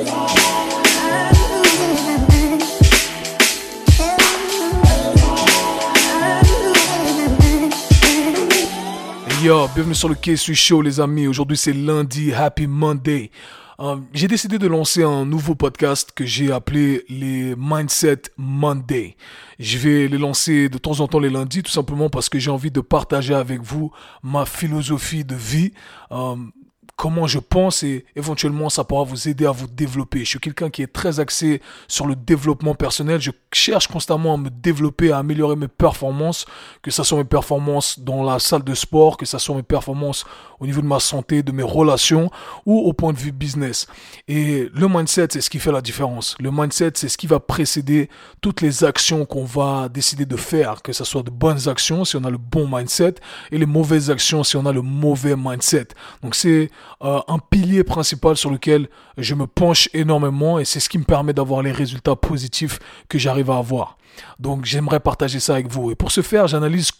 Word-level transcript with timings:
Yo, 0.00 0.06
bienvenue 9.74 9.94
sur 9.94 10.08
le 10.08 10.14
K-Sui 10.14 10.54
Show 10.54 10.80
les 10.80 11.00
amis. 11.00 11.26
Aujourd'hui 11.26 11.58
c'est 11.58 11.74
lundi, 11.74 12.32
Happy 12.32 12.66
Monday. 12.66 13.30
Euh, 13.78 13.96
j'ai 14.14 14.28
décidé 14.28 14.58
de 14.58 14.66
lancer 14.66 15.02
un 15.02 15.26
nouveau 15.26 15.54
podcast 15.54 16.12
que 16.14 16.24
j'ai 16.24 16.50
appelé 16.50 17.04
les 17.10 17.54
Mindset 17.56 18.22
Monday. 18.38 19.16
Je 19.58 19.76
vais 19.76 20.08
les 20.08 20.18
lancer 20.18 20.70
de 20.70 20.78
temps 20.78 21.00
en 21.00 21.08
temps 21.08 21.18
les 21.18 21.30
lundis 21.30 21.62
tout 21.62 21.70
simplement 21.70 22.08
parce 22.08 22.30
que 22.30 22.38
j'ai 22.38 22.50
envie 22.50 22.70
de 22.70 22.80
partager 22.80 23.34
avec 23.34 23.62
vous 23.62 23.90
ma 24.22 24.46
philosophie 24.46 25.24
de 25.24 25.34
vie. 25.34 25.72
Euh, 26.12 26.36
comment 26.96 27.26
je 27.26 27.38
pense 27.38 27.82
et 27.82 28.04
éventuellement 28.16 28.68
ça 28.68 28.84
pourra 28.84 29.04
vous 29.04 29.28
aider 29.28 29.46
à 29.46 29.50
vous 29.50 29.66
développer. 29.66 30.20
Je 30.20 30.30
suis 30.30 30.38
quelqu'un 30.38 30.70
qui 30.70 30.82
est 30.82 30.92
très 30.92 31.20
axé 31.20 31.62
sur 31.88 32.06
le 32.06 32.14
développement 32.14 32.74
personnel. 32.74 33.20
Je 33.20 33.30
cherche 33.52 33.88
constamment 33.88 34.34
à 34.34 34.36
me 34.36 34.50
développer, 34.50 35.12
à 35.12 35.18
améliorer 35.18 35.56
mes 35.56 35.68
performances, 35.68 36.46
que 36.82 36.90
ce 36.90 37.02
soit 37.02 37.18
mes 37.18 37.24
performances 37.24 37.98
dans 37.98 38.22
la 38.22 38.38
salle 38.38 38.64
de 38.64 38.74
sport, 38.74 39.16
que 39.16 39.26
ce 39.26 39.38
soit 39.38 39.54
mes 39.54 39.62
performances 39.62 40.24
au 40.58 40.66
niveau 40.66 40.82
de 40.82 40.86
ma 40.86 41.00
santé, 41.00 41.42
de 41.42 41.52
mes 41.52 41.62
relations 41.62 42.30
ou 42.66 42.78
au 42.78 42.92
point 42.92 43.12
de 43.12 43.18
vue 43.18 43.32
business. 43.32 43.86
Et 44.28 44.68
le 44.74 44.88
mindset, 44.88 45.28
c'est 45.32 45.40
ce 45.40 45.50
qui 45.50 45.58
fait 45.58 45.72
la 45.72 45.80
différence. 45.80 46.36
Le 46.38 46.50
mindset, 46.50 46.92
c'est 46.94 47.08
ce 47.08 47.16
qui 47.16 47.26
va 47.26 47.40
précéder 47.40 48.08
toutes 48.40 48.60
les 48.60 48.84
actions 48.84 49.24
qu'on 49.24 49.44
va 49.44 49.88
décider 49.88 50.26
de 50.26 50.36
faire, 50.36 50.82
que 50.82 50.92
ce 50.92 51.04
soit 51.04 51.22
de 51.22 51.30
bonnes 51.30 51.68
actions 51.68 52.04
si 52.04 52.16
on 52.16 52.24
a 52.24 52.30
le 52.30 52.38
bon 52.38 52.68
mindset 52.70 53.14
et 53.50 53.58
les 53.58 53.66
mauvaises 53.66 54.10
actions 54.10 54.44
si 54.44 54.56
on 54.56 54.66
a 54.66 54.72
le 54.72 54.82
mauvais 54.82 55.34
mindset. 55.36 55.88
Donc 56.22 56.34
c'est 56.34 56.70
euh, 57.02 57.20
un 57.28 57.38
pilier 57.38 57.84
principal 57.84 58.36
sur 58.36 58.50
lequel 58.50 58.88
je 59.16 59.34
me 59.34 59.46
penche 59.46 59.88
énormément 59.94 60.58
et 60.58 60.64
c'est 60.64 60.80
ce 60.80 60.88
qui 60.88 60.98
me 60.98 61.04
permet 61.04 61.32
d'avoir 61.32 61.62
les 61.62 61.72
résultats 61.72 62.16
positifs 62.16 62.78
que 63.08 63.18
j'arrive 63.18 63.50
à 63.50 63.56
avoir. 63.56 63.96
Donc 64.38 64.64
j'aimerais 64.64 65.00
partager 65.00 65.40
ça 65.40 65.54
avec 65.54 65.68
vous. 65.68 65.90
Et 65.90 65.94
pour 65.94 66.10
ce 66.12 66.20
faire, 66.20 66.46
j'analyse 66.46 66.90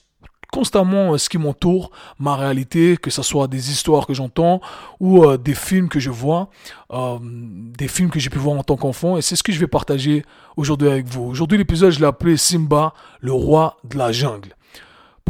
constamment 0.53 1.13
euh, 1.15 1.19
ce 1.19 1.29
qui 1.29 1.39
m'entoure, 1.39 1.91
ma 2.19 2.37
réalité, 2.37 2.97
que 2.97 3.11
ce 3.11 3.23
soit 3.23 3.47
des 3.47 3.71
histoires 3.71 4.07
que 4.07 4.15
j'entends 4.15 4.61
ou 4.99 5.25
euh, 5.25 5.37
des 5.37 5.55
films 5.55 5.89
que 5.89 6.01
je 6.01 6.11
vois, 6.11 6.51
des 6.91 7.89
films 7.89 8.11
que 8.11 8.19
j'ai 8.19 8.31
pu 8.31 8.39
voir 8.39 8.59
en 8.59 8.65
tant 8.65 8.77
qu'enfant, 8.77 9.17
et 9.17 9.23
c'est 9.23 9.37
ce 9.37 9.43
que 9.43 9.53
je 9.53 9.61
vais 9.61 9.69
partager 9.69 10.25
aujourd'hui 10.57 10.89
avec 10.89 11.07
vous. 11.07 11.23
Aujourd'hui, 11.23 11.57
l'épisode, 11.57 11.93
je 11.93 12.01
l'ai 12.01 12.07
appelé 12.07 12.37
Simba, 12.37 12.95
le 13.21 13.33
roi 13.33 13.77
de 13.85 13.97
la 13.97 14.11
jungle. 14.11 14.57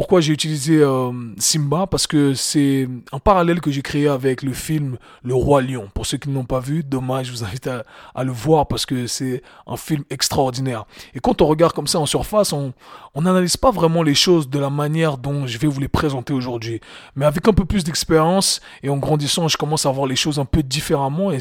Pourquoi 0.01 0.23
j'ai 0.23 0.33
utilisé 0.33 0.79
euh, 0.79 1.13
Simba 1.37 1.87
Parce 1.87 2.07
que 2.07 2.33
c'est 2.33 2.89
un 3.13 3.19
parallèle 3.19 3.61
que 3.61 3.71
j'ai 3.71 3.83
créé 3.83 4.09
avec 4.09 4.43
le 4.43 4.55
film 4.55 4.97
Le 5.23 5.35
Roi 5.35 5.61
Lion. 5.61 5.91
Pour 5.93 6.07
ceux 6.07 6.17
qui 6.17 6.31
ne 6.31 6.35
l'ont 6.37 6.47
pas 6.47 6.59
vu, 6.59 6.83
dommage, 6.83 7.27
je 7.27 7.33
vous 7.33 7.45
invite 7.45 7.67
à, 7.67 8.25
le 8.25 8.33
voir 8.33 8.67
parce 8.67 8.87
que 8.87 9.07
c'est 9.07 9.43
un 9.67 9.77
film 9.77 10.05
extraordinaire. 10.09 10.87
Et 11.15 11.21
quand 11.21 11.43
on 11.43 11.47
regarde 11.47 11.75
comme 11.75 11.87
ça 11.87 11.99
en 11.99 12.07
surface, 12.07 12.55
on 12.55 12.73
n'analyse 13.15 13.59
pas 13.59 13.71
vraiment 13.73 14.03
les 14.03 14.15
choses 14.15 14.49
de 14.49 14.59
la 14.59 14.71
manière 14.71 15.19
dont 15.19 15.47
je 15.47 15.59
vais 15.59 15.69
vous 15.69 15.81
les 15.81 15.89
présenter 15.89 16.33
aujourd'hui. 16.33 16.81
Mais 17.15 17.27
avec 17.27 17.47
un 17.47 17.53
peu 17.53 17.67
plus 17.67 17.85
d'expérience 17.85 18.63
et 18.83 18.89
en 18.89 18.97
grandissant, 18.97 19.49
je 19.49 19.59
commence 19.59 19.85
à 19.85 19.91
voir 19.91 20.07
les 20.07 20.17
choses 20.17 20.39
un 20.39 20.47
peu 20.47 20.63
différemment 20.63 21.31
et 21.31 21.41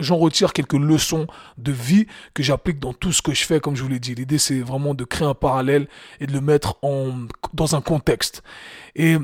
j'en 0.00 0.16
retire 0.16 0.52
quelques 0.52 0.72
leçons 0.72 1.28
de 1.56 1.70
vie 1.70 2.08
que 2.34 2.42
j'applique 2.42 2.80
dans 2.80 2.94
tout 2.94 3.12
ce 3.12 3.22
que 3.22 3.32
je 3.32 3.44
fais, 3.44 3.60
comme 3.60 3.76
je 3.76 3.84
vous 3.84 3.88
l'ai 3.88 4.00
dit. 4.00 4.16
L'idée, 4.16 4.38
c'est 4.38 4.58
vraiment 4.58 4.92
de 4.92 5.04
créer 5.04 5.28
un 5.28 5.34
parallèle 5.34 5.86
et 6.18 6.26
de 6.26 6.32
le 6.32 6.40
mettre 6.40 6.78
en, 6.82 7.12
dans 7.54 7.75
un 7.75 7.75
contexte. 7.80 8.42
Et 8.94 9.16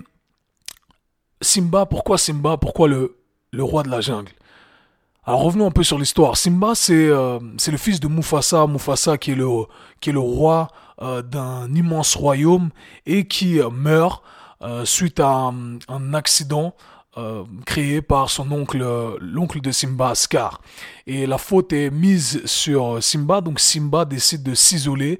Simba, 1.42 1.86
pourquoi 1.86 2.18
Simba? 2.18 2.56
Pourquoi 2.56 2.88
le, 2.88 3.16
roi 3.58 3.82
de 3.82 3.90
la 3.90 4.00
jungle? 4.00 4.30
Alors 5.24 5.42
revenons 5.42 5.66
un 5.66 5.70
peu 5.70 5.82
sur 5.82 5.98
l'histoire. 5.98 6.36
Simba, 6.36 6.74
c'est 6.74 6.94
euh, 6.94 7.38
le 7.40 7.76
fils 7.76 8.00
de 8.00 8.08
Mufasa. 8.08 8.66
Mufasa 8.66 9.18
qui 9.18 9.32
est 9.32 9.34
le, 9.34 9.48
qui 10.00 10.10
est 10.10 10.12
le 10.12 10.20
roi 10.20 10.68
euh, 11.00 11.22
d'un 11.22 11.72
immense 11.74 12.14
royaume 12.14 12.70
et 13.06 13.26
qui 13.26 13.60
euh, 13.60 13.70
meurt 13.70 14.22
suite 14.84 15.18
à 15.18 15.26
un, 15.26 15.78
un 15.88 16.14
accident 16.14 16.76
créé 17.66 18.00
par 18.00 18.30
son 18.30 18.52
oncle, 18.52 18.78
l'oncle 19.20 19.60
de 19.60 19.72
Simba, 19.72 20.14
Scar. 20.14 20.60
Et 21.08 21.26
la 21.26 21.36
faute 21.36 21.72
est 21.72 21.90
mise 21.90 22.46
sur 22.46 23.02
Simba, 23.02 23.40
donc 23.40 23.58
Simba 23.58 24.04
décide 24.04 24.44
de 24.44 24.54
s'isoler 24.54 25.18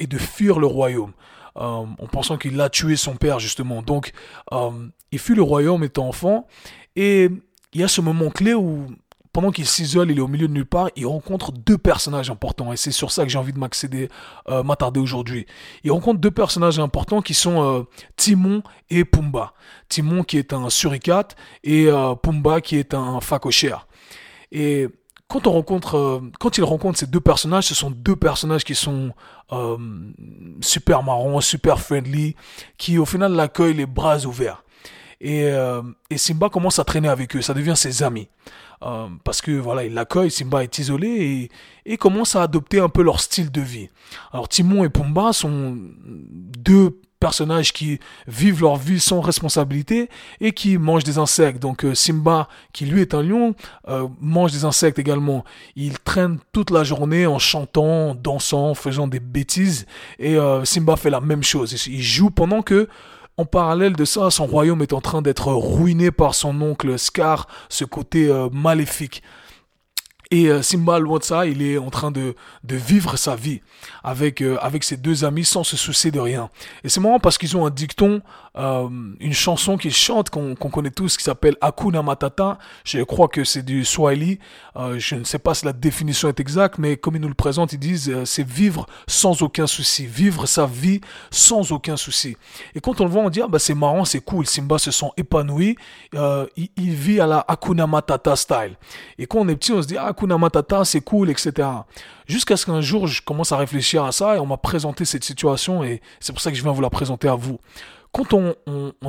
et 0.00 0.08
de 0.08 0.18
fuir 0.18 0.58
le 0.58 0.66
royaume. 0.66 1.12
Euh, 1.58 1.84
en 1.98 2.06
pensant 2.10 2.38
qu'il 2.38 2.58
a 2.60 2.70
tué 2.70 2.96
son 2.96 3.16
père 3.16 3.38
justement. 3.38 3.82
Donc, 3.82 4.12
euh, 4.52 4.70
il 5.10 5.18
fuit 5.18 5.34
le 5.34 5.42
royaume 5.42 5.84
étant 5.84 6.08
enfant, 6.08 6.46
et 6.96 7.28
il 7.74 7.80
y 7.80 7.84
a 7.84 7.88
ce 7.88 8.00
moment 8.00 8.30
clé 8.30 8.54
où 8.54 8.86
pendant 9.34 9.50
qu'il 9.50 9.66
s'isole, 9.66 10.10
il 10.10 10.18
est 10.18 10.22
au 10.22 10.28
milieu 10.28 10.46
de 10.46 10.52
nulle 10.52 10.66
part, 10.66 10.90
il 10.94 11.06
rencontre 11.06 11.52
deux 11.52 11.78
personnages 11.78 12.30
importants. 12.30 12.70
Et 12.72 12.76
c'est 12.76 12.90
sur 12.90 13.10
ça 13.10 13.24
que 13.24 13.30
j'ai 13.30 13.38
envie 13.38 13.54
de 13.54 13.58
m'accéder, 13.58 14.10
euh, 14.50 14.62
m'attarder 14.62 15.00
aujourd'hui. 15.00 15.46
Il 15.84 15.92
rencontre 15.92 16.20
deux 16.20 16.30
personnages 16.30 16.78
importants 16.78 17.22
qui 17.22 17.32
sont 17.32 17.86
Timon 18.16 18.62
et 18.90 19.06
Pumba. 19.06 19.54
Timon 19.88 20.22
qui 20.22 20.36
est 20.36 20.52
un 20.52 20.68
suricate 20.68 21.34
et 21.64 21.88
Pumba 22.22 22.60
qui 22.60 22.76
est 22.76 22.92
un 22.92 23.22
facochère. 23.22 23.86
Et 24.50 24.88
quand 25.32 25.46
on 25.46 25.52
rencontre, 25.52 25.96
euh, 25.96 26.20
quand 26.38 26.58
il 26.58 26.64
rencontre 26.64 26.98
ces 26.98 27.06
deux 27.06 27.20
personnages, 27.20 27.64
ce 27.64 27.74
sont 27.74 27.90
deux 27.90 28.16
personnages 28.16 28.64
qui 28.64 28.74
sont 28.74 29.12
euh, 29.52 29.78
super 30.60 31.02
marrants, 31.02 31.40
super 31.40 31.80
friendly, 31.80 32.36
qui 32.76 32.98
au 32.98 33.06
final 33.06 33.32
l'accueillent 33.32 33.72
les 33.72 33.86
bras 33.86 34.18
ouverts. 34.26 34.62
Et, 35.22 35.44
euh, 35.44 35.80
et, 36.10 36.18
Simba 36.18 36.50
commence 36.50 36.78
à 36.78 36.84
traîner 36.84 37.08
avec 37.08 37.34
eux, 37.34 37.40
ça 37.40 37.54
devient 37.54 37.76
ses 37.76 38.02
amis. 38.02 38.28
parce 39.24 39.40
que 39.40 39.52
voilà, 39.52 39.84
il 39.84 39.94
l'accueille, 39.94 40.30
Simba 40.30 40.64
est 40.64 40.78
isolé 40.78 41.08
et, 41.86 41.92
et 41.92 41.96
commence 41.96 42.36
à 42.36 42.42
adopter 42.42 42.80
un 42.80 42.90
peu 42.90 43.02
leur 43.02 43.20
style 43.20 43.50
de 43.50 43.62
vie. 43.62 43.88
Alors 44.32 44.48
Timon 44.48 44.84
et 44.84 44.90
Pumba 44.90 45.32
sont 45.32 45.78
deux 46.04 47.00
personnages 47.22 47.72
qui 47.72 48.00
vivent 48.26 48.62
leur 48.62 48.74
vie 48.74 48.98
sans 48.98 49.20
responsabilité 49.20 50.08
et 50.40 50.50
qui 50.50 50.76
mangent 50.76 51.04
des 51.04 51.18
insectes. 51.18 51.60
Donc 51.60 51.84
euh, 51.84 51.94
Simba, 51.94 52.48
qui 52.72 52.84
lui 52.84 53.00
est 53.00 53.14
un 53.14 53.22
lion, 53.22 53.54
euh, 53.88 54.08
mange 54.20 54.50
des 54.50 54.64
insectes 54.64 54.98
également. 54.98 55.44
Il 55.76 56.00
traîne 56.00 56.38
toute 56.52 56.72
la 56.72 56.82
journée 56.82 57.28
en 57.28 57.38
chantant, 57.38 58.16
dansant, 58.16 58.74
faisant 58.74 59.06
des 59.06 59.20
bêtises. 59.20 59.86
Et 60.18 60.36
euh, 60.36 60.64
Simba 60.64 60.96
fait 60.96 61.10
la 61.10 61.20
même 61.20 61.44
chose. 61.44 61.86
Il 61.86 62.02
joue 62.02 62.30
pendant 62.30 62.62
que 62.62 62.88
en 63.36 63.44
parallèle 63.46 63.94
de 63.94 64.04
ça, 64.04 64.30
son 64.30 64.46
royaume 64.46 64.82
est 64.82 64.92
en 64.92 65.00
train 65.00 65.22
d'être 65.22 65.52
ruiné 65.52 66.10
par 66.10 66.34
son 66.34 66.60
oncle 66.60 66.98
Scar, 66.98 67.46
ce 67.68 67.84
côté 67.84 68.30
maléfique. 68.52 69.22
Et 70.32 70.46
euh, 70.46 70.62
Simba, 70.62 70.98
loin 70.98 71.18
de 71.18 71.24
ça, 71.24 71.44
il 71.44 71.60
est 71.60 71.76
en 71.76 71.90
train 71.90 72.10
de, 72.10 72.34
de 72.64 72.74
vivre 72.74 73.18
sa 73.18 73.36
vie 73.36 73.60
avec, 74.02 74.40
euh, 74.40 74.56
avec 74.62 74.82
ses 74.82 74.96
deux 74.96 75.26
amis 75.26 75.44
sans 75.44 75.62
se 75.62 75.76
soucier 75.76 76.10
de 76.10 76.18
rien. 76.18 76.48
Et 76.84 76.88
c'est 76.88 77.00
marrant 77.00 77.20
parce 77.20 77.36
qu'ils 77.36 77.54
ont 77.54 77.66
un 77.66 77.70
dicton, 77.70 78.22
euh, 78.56 78.88
une 79.20 79.34
chanson 79.34 79.76
qu'ils 79.76 79.92
chantent, 79.92 80.30
qu'on 80.30 80.54
connaît 80.54 80.90
tous, 80.90 81.18
qui 81.18 81.22
s'appelle 81.22 81.56
Hakuna 81.60 82.02
Matata. 82.02 82.56
Je 82.82 83.02
crois 83.02 83.28
que 83.28 83.44
c'est 83.44 83.62
du 83.62 83.84
Swahili. 83.84 84.38
je 84.96 85.16
ne 85.16 85.24
sais 85.24 85.38
pas 85.38 85.52
si 85.52 85.66
la 85.66 85.74
définition 85.74 86.30
est 86.30 86.40
exacte, 86.40 86.78
mais 86.78 86.96
comme 86.96 87.14
ils 87.16 87.20
nous 87.20 87.28
le 87.28 87.34
présentent, 87.34 87.74
ils 87.74 87.78
disent 87.78 88.24
c'est 88.24 88.46
vivre 88.46 88.86
sans 89.06 89.42
aucun 89.42 89.66
souci, 89.66 90.06
vivre 90.06 90.46
sa 90.46 90.64
vie 90.64 91.02
sans 91.30 91.72
aucun 91.72 91.98
souci. 91.98 92.38
Et 92.74 92.80
quand 92.80 93.02
on 93.02 93.04
le 93.04 93.10
voit, 93.10 93.22
on 93.22 93.28
dit 93.28 93.42
ah, 93.42 93.48
bah, 93.48 93.58
c'est 93.58 93.74
marrant, 93.74 94.06
c'est 94.06 94.20
cool. 94.20 94.46
Simba 94.46 94.78
se 94.78 94.90
sent 94.90 95.10
épanoui. 95.18 95.76
Il, 96.14 96.68
il, 96.78 96.94
vit 96.94 97.20
à 97.20 97.26
la 97.26 97.44
Hakuna 97.46 97.86
Matata 97.86 98.34
style. 98.34 98.78
Et 99.18 99.26
quand 99.26 99.40
on 99.40 99.48
est 99.48 99.56
petit, 99.56 99.72
on 99.72 99.82
se 99.82 99.88
dit 99.88 99.98
ah, 99.98 100.14
Matata, 100.26 100.84
c'est 100.84 101.00
cool, 101.00 101.30
etc. 101.30 101.68
Jusqu'à 102.26 102.56
ce 102.56 102.66
qu'un 102.66 102.80
jour, 102.80 103.06
je 103.06 103.22
commence 103.22 103.52
à 103.52 103.56
réfléchir 103.56 104.04
à 104.04 104.12
ça 104.12 104.36
et 104.36 104.38
on 104.38 104.46
m'a 104.46 104.56
présenté 104.56 105.04
cette 105.04 105.24
situation 105.24 105.84
et 105.84 106.00
c'est 106.20 106.32
pour 106.32 106.40
ça 106.40 106.50
que 106.50 106.56
je 106.56 106.62
viens 106.62 106.72
vous 106.72 106.82
la 106.82 106.90
présenter 106.90 107.28
à 107.28 107.34
vous. 107.34 107.58
Quand 108.12 108.34
on, 108.34 108.54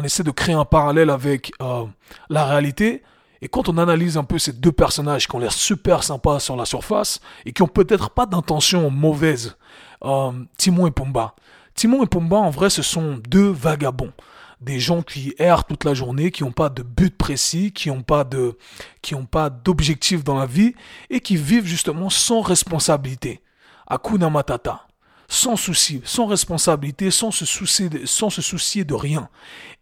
essaie 0.03 0.24
de 0.24 0.31
créer 0.31 0.56
un 0.56 0.66
parallèle 0.66 1.09
avec 1.09 1.51
euh, 1.62 1.84
la 2.29 2.46
réalité, 2.46 3.03
et 3.41 3.50
quand 3.50 3.68
on 3.68 3.78
analyse 3.78 4.18
un 4.18 4.24
peu 4.24 4.40
ces 4.40 4.53
deux 4.53 4.72
personnages 4.72 5.28
qui 5.28 5.35
ont 5.35 5.40
l'air 5.40 5.51
super 5.51 6.03
sympas 6.03 6.39
sur 6.39 6.56
la 6.56 6.63
surface 6.63 7.19
et 7.45 7.51
qui 7.51 7.62
ont 7.62 7.68
peut-être 7.68 8.10
pas 8.10 8.25
d'intention 8.25 8.89
mauvaise, 8.89 9.57
euh, 10.06 10.31
Timon 10.57 10.88
et 10.88 10.92
Pumba. 10.92 11.36
Timon 11.75 12.04
et 12.04 12.07
Pumba, 12.07 12.38
en 12.38 12.50
vrai, 12.50 12.69
ce 12.69 12.81
sont 12.81 13.19
deux 13.27 13.50
vagabonds 13.50 14.13
des 14.61 14.79
gens 14.79 15.01
qui 15.01 15.33
errent 15.38 15.65
toute 15.65 15.83
la 15.83 15.94
journée, 15.94 16.31
qui 16.31 16.44
n'ont 16.44 16.51
pas 16.51 16.69
de 16.69 16.83
but 16.83 17.15
précis, 17.17 17.71
qui 17.71 17.89
n'ont 17.89 18.03
pas 18.03 18.23
de, 18.23 18.57
qui 19.01 19.15
pas 19.29 19.50
d'objectif 19.50 20.23
dans 20.23 20.38
la 20.38 20.45
vie 20.45 20.73
et 21.09 21.19
qui 21.19 21.35
vivent 21.35 21.65
justement 21.65 22.09
sans 22.09 22.41
responsabilité. 22.41 23.41
Akuna 23.88 24.29
Matata. 24.29 24.88
Sans 25.29 25.55
souci, 25.55 26.01
sans 26.03 26.27
responsabilité, 26.27 27.09
sans 27.09 27.31
se 27.31 27.45
soucier 27.45 27.89
de, 27.89 28.05
sans 28.05 28.29
se 28.29 28.41
soucier 28.41 28.83
de 28.83 28.94
rien. 28.94 29.29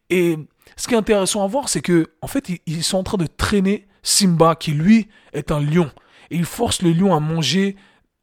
Et 0.09 0.37
ce 0.77 0.87
qui 0.87 0.93
est 0.93 0.97
intéressant 0.97 1.43
à 1.43 1.47
voir, 1.47 1.67
c'est 1.67 1.81
que, 1.81 2.11
en 2.21 2.27
fait, 2.27 2.49
ils, 2.65 2.83
sont 2.83 2.97
en 2.97 3.03
train 3.03 3.17
de 3.17 3.27
traîner 3.27 3.87
Simba, 4.03 4.55
qui 4.55 4.71
lui 4.71 5.09
est 5.33 5.51
un 5.51 5.59
lion. 5.59 5.91
Et 6.29 6.37
ils 6.37 6.45
forcent 6.45 6.81
le 6.81 6.91
lion 6.91 7.13
à 7.15 7.19
manger, 7.19 7.75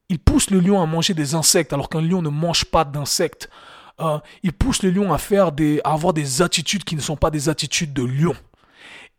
ils 0.09 0.19
poussent 0.19 0.51
le 0.51 0.61
lion 0.61 0.81
à 0.81 0.87
manger 0.87 1.13
des 1.13 1.35
insectes, 1.35 1.73
alors 1.73 1.89
qu'un 1.89 2.01
lion 2.01 2.23
ne 2.23 2.31
mange 2.31 2.65
pas 2.65 2.85
d'insectes. 2.85 3.51
Euh, 4.01 4.19
il 4.43 4.53
pousse 4.53 4.83
le 4.83 4.91
lion 4.91 5.13
à 5.13 5.19
faire 5.19 5.53
des, 5.53 5.81
à 5.85 5.93
avoir 5.93 6.13
des 6.13 6.43
attitudes 6.43 6.85
qui 6.85 6.95
ne 6.97 7.01
sont 7.01 7.17
pas 7.17 7.31
des 7.31 7.49
attitudes 7.49 7.93
de 7.93 8.05
lion. 8.05 8.35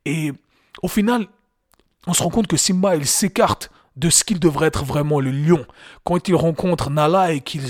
Et 0.06 0.32
au 0.82 0.88
final, 0.88 1.28
on 2.08 2.14
se 2.14 2.24
rend 2.24 2.30
compte 2.30 2.48
que 2.48 2.58
Simba, 2.58 2.96
il 2.96 3.06
s'écarte 3.06 3.72
de 3.96 4.10
ce 4.10 4.24
qu'il 4.24 4.40
devrait 4.40 4.68
être 4.68 4.86
vraiment 4.86 5.20
le 5.20 5.32
lion. 5.32 5.66
Quand 6.04 6.28
il 6.28 6.36
rencontre 6.36 6.90
Nala 6.90 7.34
et 7.34 7.42
qu'il 7.42 7.68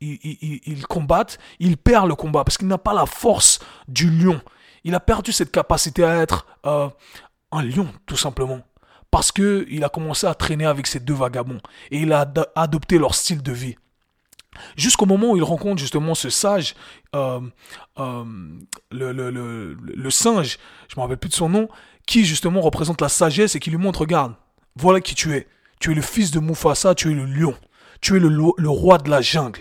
il, 0.00 0.86
combattent, 0.86 1.38
il 1.58 1.76
perd 1.76 2.08
le 2.08 2.14
combat 2.14 2.44
parce 2.44 2.56
qu'il 2.56 2.68
n'a 2.68 2.78
pas 2.78 2.94
la 2.94 3.06
force 3.06 3.58
du 3.88 4.10
lion. 4.10 4.40
Il 4.84 4.94
a 4.94 5.00
perdu 5.00 5.32
cette 5.32 5.52
capacité 5.52 6.04
à 6.04 6.16
être 6.16 6.46
euh, 6.64 6.88
un 7.52 7.62
lion, 7.62 7.88
tout 8.06 8.16
simplement. 8.16 8.60
Parce 9.10 9.32
qu'il 9.32 9.84
a 9.84 9.88
commencé 9.88 10.26
à 10.26 10.34
traîner 10.34 10.66
avec 10.66 10.86
ces 10.86 11.00
deux 11.00 11.14
vagabonds 11.14 11.60
et 11.90 12.00
il 12.00 12.12
a 12.12 12.30
adopté 12.54 12.98
leur 12.98 13.14
style 13.14 13.42
de 13.42 13.52
vie. 13.52 13.76
Jusqu'au 14.76 15.06
moment 15.06 15.32
où 15.32 15.36
il 15.36 15.42
rencontre 15.42 15.80
justement 15.80 16.14
ce 16.14 16.30
sage, 16.30 16.74
euh, 17.14 17.40
euh, 17.98 18.24
le, 18.90 20.10
singe, 20.10 20.58
je 20.88 20.94
ne 20.94 21.00
me 21.00 21.02
rappelle 21.02 21.18
plus 21.18 21.28
de 21.28 21.34
son 21.34 21.48
nom, 21.48 21.68
qui 22.06 22.24
justement 22.24 22.60
représente 22.60 23.00
la 23.00 23.08
sagesse 23.08 23.54
et 23.54 23.60
qui 23.60 23.70
lui 23.70 23.78
montre, 23.78 24.00
regarde, 24.00 24.34
voilà 24.76 25.00
qui 25.00 25.14
tu 25.14 25.34
es. 25.34 25.46
Tu 25.80 25.92
es 25.92 25.94
le 25.94 26.02
fils 26.02 26.30
de 26.30 26.40
Mufasa, 26.40 26.94
tu 26.94 27.10
es 27.10 27.14
le 27.14 27.24
lion. 27.24 27.54
Tu 28.00 28.16
es 28.16 28.20
le, 28.20 28.68
roi 28.68 28.98
de 28.98 29.10
la 29.10 29.20
jungle. 29.20 29.60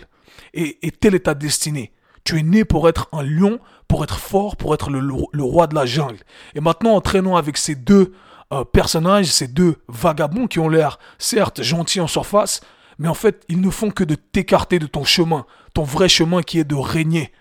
Et, 0.53 0.91
telle 0.91 1.15
est 1.15 1.25
ta 1.25 1.33
destinée. 1.33 1.91
Tu 2.23 2.39
es 2.39 2.43
né 2.43 2.65
pour 2.65 2.87
être 2.89 3.07
un 3.11 3.23
lion, 3.23 3.59
pour 3.87 4.03
être 4.03 4.19
fort, 4.19 4.55
pour 4.55 4.73
être 4.73 4.89
le, 4.89 5.43
roi 5.43 5.67
de 5.67 5.75
la 5.75 5.85
jungle. 5.85 6.19
Et 6.53 6.61
maintenant, 6.61 6.95
en 6.95 7.01
traînant 7.01 7.35
avec 7.35 7.57
ces 7.57 7.75
deux 7.75 8.13
euh, 8.53 8.63
personnages, 8.63 9.25
ces 9.25 9.47
deux 9.47 9.77
vagabonds 9.87 10.47
qui 10.47 10.59
ont 10.59 10.69
l'air, 10.69 10.99
certes, 11.17 11.61
gentils 11.61 11.99
en 11.99 12.07
surface, 12.07 12.61
mais 12.99 13.07
en 13.07 13.13
fait, 13.13 13.43
ils 13.49 13.61
ne 13.61 13.69
font 13.69 13.91
que 13.91 14.03
de 14.03 14.15
t'écarter 14.15 14.79
de 14.79 14.87
ton 14.87 15.03
chemin, 15.03 15.45
ton 15.73 15.83
vrai 15.83 16.09
chemin 16.09 16.41
qui 16.41 16.59
est 16.59 16.63
de 16.63 16.75
régner. 16.75 17.31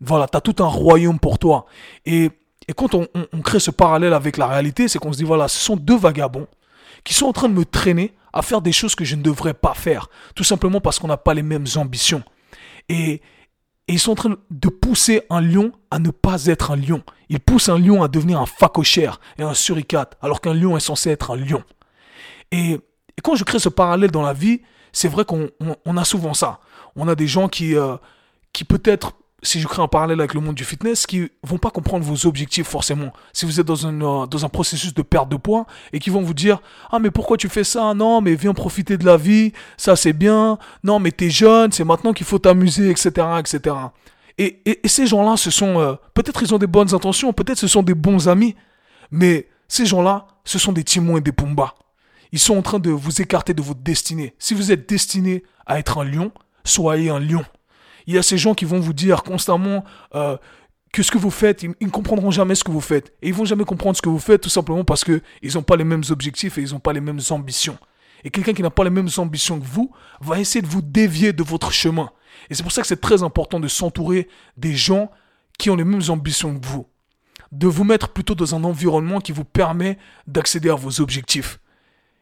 Voilà, 0.00 0.28
tu 0.28 0.36
as 0.36 0.40
tout 0.40 0.62
un 0.62 0.66
royaume 0.66 1.18
pour 1.18 1.38
toi. 1.38 1.66
Et, 2.06 2.30
et 2.68 2.72
quand 2.74 2.94
on, 2.94 3.06
crée 3.42 3.60
ce 3.60 3.70
parallèle 3.70 4.12
avec 4.12 4.36
la 4.36 4.46
réalité, 4.46 4.88
c'est 4.88 4.98
qu'on 4.98 5.12
se 5.12 5.18
dit, 5.18 5.24
voilà, 5.24 5.48
ce 5.48 5.58
sont 5.58 5.76
deux 5.76 5.96
vagabonds 5.96 6.46
qui 7.04 7.14
sont 7.14 7.26
en 7.26 7.32
train 7.32 7.48
de 7.48 7.54
me 7.54 7.64
traîner 7.64 8.14
à 8.32 8.42
faire 8.42 8.60
des 8.60 8.72
choses 8.72 8.94
que 8.94 9.04
je 9.04 9.16
ne 9.16 9.22
devrais 9.22 9.54
pas 9.54 9.74
faire, 9.74 10.08
tout 10.34 10.44
simplement 10.44 10.80
parce 10.80 10.98
qu'on 10.98 11.08
n'a 11.08 11.16
pas 11.16 11.34
les 11.34 11.42
mêmes 11.42 11.66
ambitions. 11.76 12.22
Et, 12.88 13.22
ils 13.90 13.98
sont 13.98 14.12
en 14.12 14.16
train 14.16 14.36
de 14.50 14.68
pousser 14.68 15.22
un 15.30 15.40
lion 15.40 15.72
à 15.90 15.98
ne 15.98 16.10
pas 16.10 16.44
être 16.44 16.70
un 16.70 16.76
lion. 16.76 17.02
Ils 17.30 17.40
poussent 17.40 17.70
un 17.70 17.78
lion 17.78 18.02
à 18.02 18.08
devenir 18.08 18.38
un 18.38 18.44
facochère 18.46 19.18
et 19.38 19.42
un 19.42 19.54
suricate, 19.54 20.18
alors 20.20 20.42
qu'un 20.42 20.52
lion 20.52 20.76
est 20.76 20.80
censé 20.80 21.10
être 21.10 21.30
un 21.30 21.36
lion. 21.36 21.64
Et, 22.52 22.78
quand 23.22 23.34
je 23.34 23.44
crée 23.44 23.58
ce 23.58 23.68
parallèle 23.68 24.10
dans 24.10 24.22
la 24.22 24.34
vie, 24.34 24.60
c'est 24.92 25.08
vrai 25.08 25.24
qu'on 25.24 25.96
a 25.96 26.04
souvent 26.04 26.34
ça. 26.34 26.60
On 26.96 27.08
a 27.08 27.14
des 27.14 27.26
gens 27.26 27.48
qui, 27.48 27.76
euh, 27.76 27.96
qui 28.52 28.64
peut-être 28.64 29.12
si 29.42 29.60
je 29.60 29.68
crée 29.68 29.82
un 29.82 29.88
parallèle 29.88 30.18
avec 30.20 30.34
le 30.34 30.40
monde 30.40 30.56
du 30.56 30.64
fitness, 30.64 31.06
qui 31.06 31.30
vont 31.44 31.58
pas 31.58 31.70
comprendre 31.70 32.04
vos 32.04 32.26
objectifs 32.26 32.66
forcément. 32.66 33.12
Si 33.32 33.46
vous 33.46 33.60
êtes 33.60 33.66
dans 33.66 33.86
un, 33.86 34.00
euh, 34.00 34.26
dans 34.26 34.44
un 34.44 34.48
processus 34.48 34.92
de 34.94 35.02
perte 35.02 35.28
de 35.28 35.36
poids 35.36 35.66
et 35.92 36.00
qui 36.00 36.10
vont 36.10 36.22
vous 36.22 36.34
dire 36.34 36.60
Ah, 36.90 36.98
mais 36.98 37.10
pourquoi 37.10 37.36
tu 37.36 37.48
fais 37.48 37.64
ça? 37.64 37.94
Non, 37.94 38.20
mais 38.20 38.34
viens 38.34 38.52
profiter 38.52 38.96
de 38.96 39.04
la 39.04 39.16
vie, 39.16 39.52
ça 39.76 39.94
c'est 39.94 40.12
bien. 40.12 40.58
Non, 40.82 40.98
mais 40.98 41.12
t'es 41.12 41.30
jeune, 41.30 41.70
c'est 41.70 41.84
maintenant 41.84 42.12
qu'il 42.12 42.26
faut 42.26 42.38
t'amuser, 42.38 42.90
etc. 42.90 43.10
etc. 43.38 43.76
Et, 44.38 44.60
et, 44.66 44.88
ces 44.88 45.06
gens-là, 45.06 45.36
ce 45.36 45.50
sont. 45.50 45.80
Euh, 45.80 45.94
peut-être 46.14 46.42
ils 46.42 46.54
ont 46.54 46.58
des 46.58 46.66
bonnes 46.66 46.94
intentions, 46.94 47.32
peut-être 47.32 47.58
ce 47.58 47.68
sont 47.68 47.82
des 47.82 47.94
bons 47.94 48.28
amis, 48.28 48.56
mais 49.10 49.48
ces 49.68 49.86
gens-là, 49.86 50.26
ce 50.44 50.58
sont 50.58 50.72
des 50.72 50.84
Timons 50.84 51.16
et 51.16 51.20
des 51.20 51.32
Pumbas. 51.32 51.74
Ils 52.32 52.38
sont 52.38 52.56
en 52.56 52.62
train 52.62 52.78
de 52.78 52.90
vous 52.90 53.22
écarter 53.22 53.54
de 53.54 53.62
votre 53.62 53.80
destinée. 53.80 54.34
Si 54.38 54.54
vous 54.54 54.72
êtes 54.72 54.88
destiné 54.88 55.42
à 55.66 55.78
être 55.78 55.98
un 55.98 56.04
lion, 56.04 56.32
soyez 56.64 57.10
un 57.10 57.20
lion. 57.20 57.44
Il 58.06 58.14
y 58.14 58.18
a 58.18 58.22
ces 58.22 58.38
gens 58.38 58.54
qui 58.54 58.64
vont 58.64 58.80
vous 58.80 58.92
dire 58.92 59.22
constamment 59.22 59.84
euh, 60.14 60.36
que 60.92 61.02
ce 61.02 61.10
que 61.10 61.18
vous 61.18 61.30
faites, 61.30 61.62
ils, 61.62 61.74
ne 61.80 61.90
comprendront 61.90 62.30
jamais 62.30 62.54
ce 62.54 62.64
que 62.64 62.70
vous 62.70 62.80
faites. 62.80 63.12
Et 63.22 63.28
ils 63.28 63.34
vont 63.34 63.44
jamais 63.44 63.64
comprendre 63.64 63.96
ce 63.96 64.02
que 64.02 64.08
vous 64.08 64.18
faites 64.18 64.40
tout 64.42 64.48
simplement 64.48 64.84
parce 64.84 65.04
qu'ils 65.04 65.54
n'ont 65.54 65.62
pas 65.62 65.76
les 65.76 65.84
mêmes 65.84 66.04
objectifs 66.10 66.58
et 66.58 66.62
ils 66.62 66.72
n'ont 66.72 66.80
pas 66.80 66.92
les 66.92 67.00
mêmes 67.00 67.20
ambitions. 67.30 67.78
Et 68.24 68.30
quelqu'un 68.30 68.52
qui 68.52 68.62
n'a 68.62 68.70
pas 68.70 68.84
les 68.84 68.90
mêmes 68.90 69.08
ambitions 69.18 69.60
que 69.60 69.66
vous 69.66 69.92
va 70.20 70.40
essayer 70.40 70.62
de 70.62 70.66
vous 70.66 70.82
dévier 70.82 71.32
de 71.32 71.42
votre 71.42 71.72
chemin. 71.72 72.10
Et 72.50 72.54
c'est 72.54 72.62
pour 72.62 72.72
ça 72.72 72.82
que 72.82 72.88
c'est 72.88 73.00
très 73.00 73.22
important 73.22 73.60
de 73.60 73.68
s'entourer 73.68 74.28
des 74.56 74.74
gens 74.74 75.10
qui 75.58 75.70
ont 75.70 75.76
les 75.76 75.84
mêmes 75.84 76.02
ambitions 76.08 76.58
que 76.58 76.66
vous. 76.66 76.86
De 77.52 77.66
vous 77.66 77.84
mettre 77.84 78.08
plutôt 78.08 78.34
dans 78.34 78.54
un 78.54 78.64
environnement 78.64 79.20
qui 79.20 79.32
vous 79.32 79.44
permet 79.44 79.98
d'accéder 80.26 80.70
à 80.70 80.74
vos 80.74 81.00
objectifs. 81.00 81.60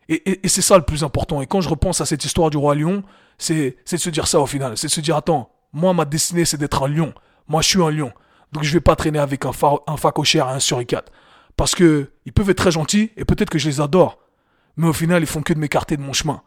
Et, 0.09 0.41
c'est 0.49 0.63
ça 0.63 0.77
le 0.77 0.85
plus 0.85 1.03
important. 1.03 1.41
Et 1.41 1.47
quand 1.47 1.61
je 1.61 1.69
repense 1.69 2.01
à 2.01 2.07
cette 2.07 2.25
histoire 2.25 2.51
du 2.51 2.57
roi 2.57 2.75
lion, 2.75 3.03
c'est 3.39 3.77
de 3.91 3.97
se 3.97 4.11
dire 4.11 4.27
ça 4.27 4.41
au 4.41 4.47
final. 4.47 4.77
C'est 4.77 4.87
de 4.87 4.93
se 4.93 5.01
dire, 5.01 5.17
attends, 5.17 5.51
moi, 5.73 5.93
ma 5.95 6.05
destinée, 6.05 6.45
c'est 6.45 6.57
d'être 6.57 6.83
un 6.83 6.89
lion. 6.89 7.13
Moi, 7.49 7.63
je 7.63 7.69
suis 7.69 7.83
un 7.83 7.91
lion. 7.91 8.13
Donc, 8.53 8.63
je 8.63 8.73
vais 8.73 8.81
pas 8.81 8.97
traîner 8.97 9.19
avec 9.19 9.45
un, 9.45 9.51
un 9.87 9.97
facochère 9.97 10.49
et 10.49 10.53
un 10.53 10.61
suricate. 10.61 11.11
Parce 11.57 11.75
que 11.75 12.11
ils 12.25 12.33
peuvent 12.33 12.51
être 12.51 12.59
très 12.59 12.71
gentils 12.71 13.11
et 13.17 13.25
peut-être 13.25 13.51
que 13.51 13.59
je 13.59 13.69
les 13.69 13.81
adore. 13.81 14.19
Mais 14.77 14.87
au 14.87 14.93
final, 14.93 15.23
ils 15.23 15.27
font 15.27 15.43
que 15.43 15.53
de 15.53 15.59
m'écarter 15.59 15.97
de 15.97 16.03
mon 16.03 16.13
chemin. 16.13 16.43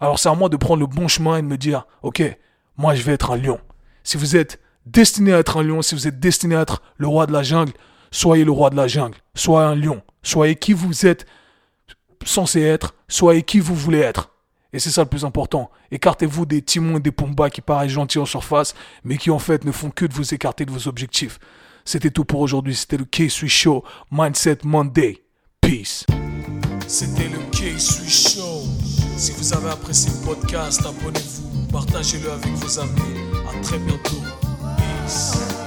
Alors, 0.00 0.18
c'est 0.18 0.28
à 0.28 0.34
moi 0.34 0.48
de 0.48 0.56
prendre 0.56 0.80
le 0.80 0.86
bon 0.86 1.08
chemin 1.08 1.36
et 1.36 1.42
de 1.42 1.46
me 1.46 1.58
dire, 1.58 1.86
ok, 2.02 2.22
moi, 2.76 2.94
je 2.94 3.02
vais 3.02 3.12
être 3.12 3.32
un 3.32 3.36
lion. 3.36 3.60
Si 4.04 4.16
vous 4.16 4.36
êtes 4.36 4.60
destiné 4.86 5.32
à 5.32 5.38
être 5.38 5.58
un 5.58 5.62
lion, 5.62 5.82
si 5.82 5.94
vous 5.94 6.08
êtes 6.08 6.18
destiné 6.18 6.56
à 6.56 6.62
être 6.62 6.82
le 6.96 7.06
roi 7.06 7.26
de 7.26 7.32
la 7.32 7.42
jungle, 7.42 7.72
soyez 8.10 8.44
le 8.44 8.52
roi 8.52 8.70
de 8.70 8.76
la 8.76 8.88
jungle. 8.88 9.18
Soyez 9.34 9.66
un 9.66 9.74
lion. 9.74 10.02
Soyez 10.22 10.56
qui 10.56 10.72
vous 10.72 11.06
êtes 11.06 11.26
censé 12.26 12.60
être. 12.62 12.94
Soyez 13.08 13.42
qui 13.42 13.60
vous 13.60 13.74
voulez 13.74 14.00
être. 14.00 14.30
Et 14.72 14.78
c'est 14.78 14.90
ça 14.90 15.02
le 15.02 15.08
plus 15.08 15.24
important. 15.24 15.70
Écartez-vous 15.90 16.46
des 16.46 16.62
timons 16.62 16.96
et 16.96 17.00
des 17.00 17.12
pombas 17.12 17.50
qui 17.50 17.60
paraissent 17.60 17.90
gentils 17.90 18.18
en 18.18 18.24
surface, 18.24 18.74
mais 19.04 19.18
qui 19.18 19.30
en 19.30 19.38
fait 19.38 19.64
ne 19.64 19.72
font 19.72 19.90
que 19.90 20.06
de 20.06 20.14
vous 20.14 20.32
écarter 20.32 20.64
de 20.64 20.70
vos 20.70 20.88
objectifs. 20.88 21.38
C'était 21.84 22.10
tout 22.10 22.24
pour 22.24 22.40
aujourd'hui. 22.40 22.74
C'était 22.74 22.96
le 22.96 23.04
K-Sui 23.04 23.48
Show 23.48 23.84
Mindset 24.10 24.58
Monday. 24.64 25.22
Peace. 25.60 26.06
C'était 26.86 27.28
le 27.28 27.38
K-Sui 27.50 28.08
Show. 28.08 28.62
Si 29.16 29.32
vous 29.32 29.52
avez 29.52 29.70
apprécié 29.70 30.10
le 30.10 30.26
podcast, 30.26 30.80
abonnez-vous, 30.80 31.66
partagez-le 31.70 32.30
avec 32.30 32.52
vos 32.54 32.78
amis. 32.78 33.00
À 33.48 33.62
très 33.62 33.78
bientôt. 33.78 34.22
Peace. 34.76 35.61